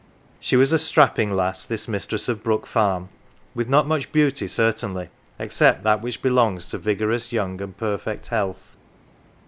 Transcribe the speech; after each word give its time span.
She 0.39 0.55
was 0.55 0.73
a 0.73 0.79
strapping 0.79 1.31
lass, 1.35 1.67
this 1.67 1.87
mistress 1.87 2.27
of 2.27 2.41
Brook 2.41 2.65
Farm, 2.65 3.09
with 3.53 3.69
not 3.69 3.85
much 3.85 4.11
beauty 4.11 4.47
certainly, 4.47 5.09
except 5.37 5.83
that 5.83 6.01
which 6.01 6.23
belongs 6.23 6.69
to 6.71 6.79
vigorous 6.79 7.31
youth 7.31 7.59
and 7.61 7.77
perfect 7.77 8.29
health. 8.29 8.75